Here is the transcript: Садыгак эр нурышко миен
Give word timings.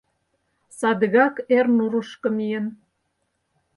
Садыгак 0.79 1.35
эр 1.55 1.65
нурышко 1.77 2.27
миен 2.35 2.65